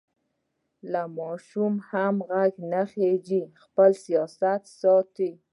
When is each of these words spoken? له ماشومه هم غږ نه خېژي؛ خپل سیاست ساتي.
له 0.91 1.01
ماشومه 1.17 1.83
هم 1.89 2.15
غږ 2.29 2.53
نه 2.71 2.81
خېژي؛ 2.91 3.41
خپل 3.63 3.91
سیاست 4.05 4.61
ساتي. 4.79 5.31